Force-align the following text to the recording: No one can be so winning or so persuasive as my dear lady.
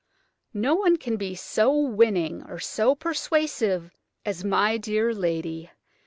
No 0.55 0.73
one 0.73 0.97
can 0.97 1.15
be 1.15 1.35
so 1.35 1.71
winning 1.77 2.41
or 2.49 2.57
so 2.57 2.95
persuasive 2.95 3.91
as 4.25 4.43
my 4.43 4.77
dear 4.77 5.13
lady. 5.13 5.69